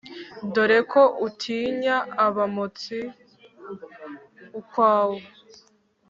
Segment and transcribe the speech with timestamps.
[0.53, 2.97] dore ko utinya abamotsi
[4.59, 5.19] ukwawe